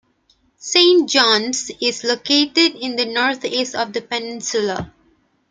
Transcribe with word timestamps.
Saint 0.57 1.07
John's 1.07 1.69
is 1.79 2.03
located 2.03 2.73
in 2.75 2.95
the 2.95 3.05
northeast 3.05 3.75
of 3.75 3.93
the 3.93 4.01
peninsula. 4.01 4.91